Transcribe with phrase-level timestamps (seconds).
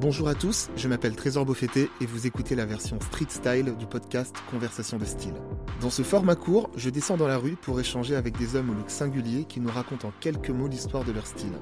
[0.00, 3.84] Bonjour à tous, je m'appelle Trésor Beaufetté et vous écoutez la version street style du
[3.84, 5.34] podcast Conversation de style.
[5.82, 8.72] Dans ce format court, je descends dans la rue pour échanger avec des hommes au
[8.72, 11.52] look singulier qui nous racontent en quelques mots l'histoire de leur style.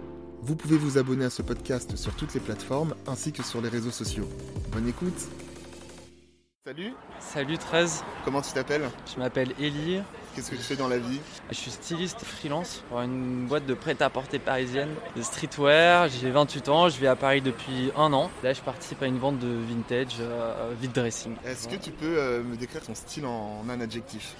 [0.40, 3.68] Vous pouvez vous abonner à ce podcast sur toutes les plateformes ainsi que sur les
[3.68, 4.28] réseaux sociaux.
[4.70, 5.26] Bonne écoute
[6.68, 8.90] Salut Salut 13, Comment tu t'appelles?
[9.10, 10.02] Je m'appelle Elie,
[10.34, 11.18] Qu'est-ce que tu fais dans la vie?
[11.48, 16.10] Je suis styliste freelance pour une boîte de prêt-à-porter parisienne de streetwear.
[16.10, 18.30] J'ai 28 ans, je vis à Paris depuis un an.
[18.42, 21.36] Là, je participe à une vente de vintage, euh, vide dressing.
[21.46, 24.34] Est-ce que tu peux euh, me décrire ton style en un adjectif?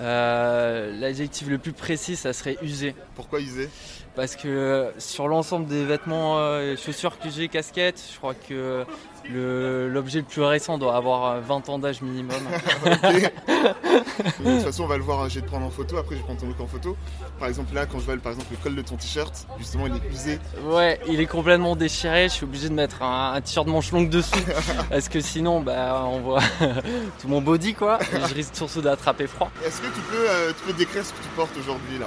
[0.00, 2.94] Euh, L'adjectif le plus précis, ça serait usé.
[3.14, 3.68] Pourquoi user
[4.14, 8.84] Parce que euh, sur l'ensemble des vêtements, euh, chaussures que j'ai, casquettes, je crois que
[9.32, 12.36] l'objet le plus récent doit avoir euh, 20 ans d'âge minimum.
[12.86, 16.14] De toute façon, on va le voir, hein, je vais te prendre en photo, après
[16.14, 16.96] je vais prendre ton look en photo.
[17.38, 19.94] Par exemple, là, quand je vois par exemple, le col de ton t-shirt, justement, il
[19.94, 20.38] est usé.
[20.64, 22.28] Ouais, il est complètement déchiré.
[22.28, 24.42] Je suis obligé de mettre un, un t-shirt manche longue dessus
[24.90, 26.42] parce que sinon, bah, on voit
[27.20, 27.98] tout mon body quoi.
[28.00, 29.50] Et je risque surtout d'attraper froid.
[29.64, 32.06] Est-ce que tu peux, euh, tu peux décrire ce que tu portes aujourd'hui là?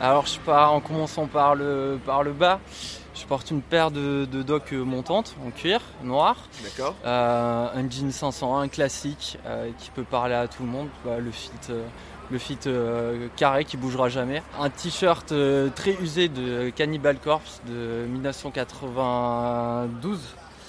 [0.00, 2.58] Alors, je pars en commençant par le par le bas.
[3.14, 8.10] Je porte une paire de, de docks montantes en cuir noir, D'accord euh, un jean
[8.10, 10.88] 501 classique euh, qui peut parler à tout le monde.
[11.04, 11.50] Bah, le fit.
[11.70, 11.84] euh,
[12.30, 14.40] le fit euh, carré qui bougera jamais.
[14.60, 20.20] Un t-shirt euh, très usé de Cannibal Corpse de 1992.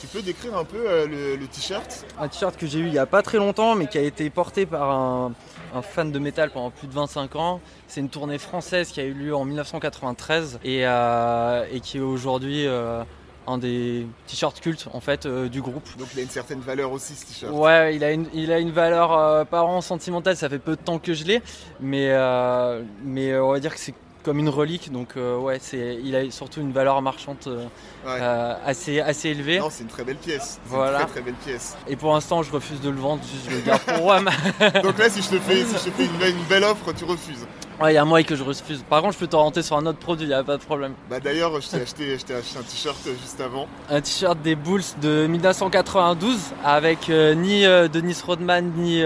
[0.02, 2.08] Tu peux décrire un peu euh, le, le t-shirt?
[2.20, 4.32] Un t-shirt que j'ai eu il n'y a pas très longtemps, mais qui a été
[4.32, 5.32] porté par un,
[5.76, 7.62] un fan de métal pendant plus de 25 ans.
[7.88, 12.02] C'est une tournée française qui a eu lieu en 1993 et, euh, et qui est
[12.02, 13.04] aujourd'hui euh,
[13.46, 15.88] un des t-shirts cultes en fait euh, du groupe.
[16.00, 17.54] Donc il a une certaine valeur aussi ce t-shirt.
[17.54, 20.82] Ouais, il a une, il a une valeur pas vraiment sentimentale, ça fait peu de
[20.82, 21.44] temps que je l'ai,
[21.80, 22.10] mais,
[23.04, 26.30] mais on va dire que c'est comme une relique, donc euh, ouais, c'est, il a
[26.32, 27.66] surtout une valeur marchande euh,
[28.06, 28.18] Ouais.
[28.20, 29.60] euh, assez, assez élevée.
[29.60, 30.60] Non, c'est une très belle pièce.
[30.66, 31.02] Voilà.
[31.02, 31.78] une très très belle pièce.
[31.88, 34.20] Et pour l'instant, je refuse de le vendre, juste je le garde pour moi.
[34.84, 37.06] Donc là, si je te fais, si je te fais une, une belle offre, tu
[37.06, 37.46] refuses.
[37.80, 38.84] Ouais, il y a un mois que je refuse.
[38.90, 40.94] Par contre, je peux t'orienter sur un autre produit, il n'y a pas de problème.
[41.10, 43.68] Bah d'ailleurs, je t'ai acheté, je t'ai acheté un t-shirt juste avant.
[43.90, 49.04] Un t-shirt des Bulls de 1992 avec euh, ni Dennis Rodman ni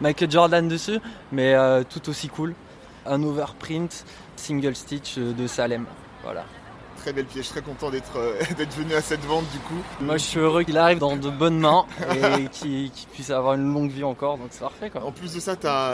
[0.00, 0.98] Michael Jordan dessus,
[1.32, 1.54] mais
[1.88, 2.54] tout aussi cool.
[3.06, 4.04] Un overprint
[4.36, 5.84] single stitch euh, de Salem.
[6.22, 6.44] Voilà.
[6.98, 7.38] Très belle pièce.
[7.38, 9.82] Je suis très content d'être euh, d'être venu à cette vente du coup.
[10.00, 11.84] Moi, je suis heureux qu'il arrive dans de bonnes mains
[12.14, 15.04] et qu'il puisse avoir une longue vie encore, donc c'est parfait quoi.
[15.04, 15.90] En plus de ça, t'as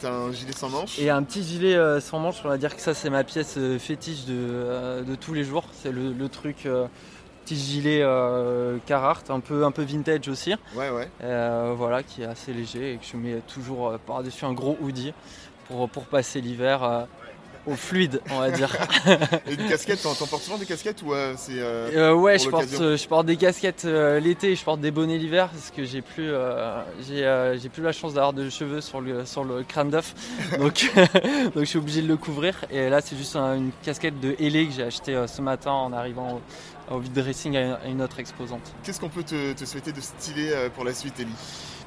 [0.00, 0.98] t'as un gilet sans manches.
[0.98, 3.54] Et un petit gilet euh, sans manche, on va dire que ça c'est ma pièce
[3.56, 5.64] euh, fétiche de, de tous les jours.
[5.72, 6.68] C'est le, le truc,
[7.44, 10.54] petit gilet euh, Carhartt, un peu, un peu vintage aussi.
[10.74, 11.08] Ouais, ouais.
[11.22, 14.76] Euh, voilà, qui est assez léger et que je mets toujours euh, par-dessus un gros
[14.80, 15.12] hoodie
[15.68, 17.06] pour, pour passer l'hiver
[17.66, 18.76] au fluide, on va dire.
[19.46, 21.52] Et une casquette, t'en portes souvent des casquettes ou euh, c'est.
[21.58, 25.18] euh, Euh, ouais, je porte, je porte des casquettes l'été et je porte des bonnets
[25.18, 26.30] l'hiver parce que j'ai plus,
[27.06, 30.14] j'ai, j'ai plus la chance d'avoir de cheveux sur le, sur le crâne d'œuf.
[30.58, 32.64] Donc, donc je suis obligé de le couvrir.
[32.70, 35.92] Et là, c'est juste un- une casquette de Hélé que j'ai acheté ce matin en
[35.92, 36.40] arrivant
[36.90, 38.74] au, au vide dressing à une, autre exposante.
[38.82, 41.28] Qu'est-ce qu'on peut te, te souhaiter de stylé pour la suite, Ellie?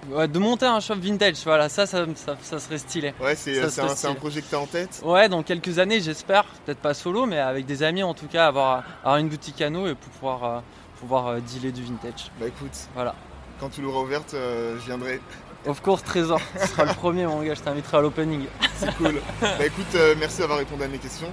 [0.10, 3.14] Ouais, de monter un shop vintage, voilà, ça, ça, ça, ça serait stylé.
[3.20, 3.60] Ouais, c'est
[4.06, 5.02] un, projet que t'as en tête.
[5.04, 8.48] Ouais, dans quelques années, j'espère, peut-être pas solo, mais avec des amis en tout cas,
[8.48, 10.60] avoir, avoir une boutique à nous et pouvoir, euh,
[11.00, 12.32] pouvoir euh, dealer du vintage.
[12.40, 13.16] Bah écoute, Voilà.
[13.60, 15.20] quand tu l'auras ouverte, euh, je viendrai.
[15.66, 18.46] Of course, Trésor, tu seras le premier, mon gars, je t'inviterai à l'opening.
[18.76, 19.20] C'est cool.
[19.42, 21.32] bah écoute, merci d'avoir répondu à mes questions.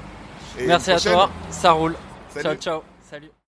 [0.59, 1.95] Et Merci à toi, ça roule.
[2.31, 2.43] Salut.
[2.43, 2.83] Ciao, ciao.
[3.09, 3.31] Salut.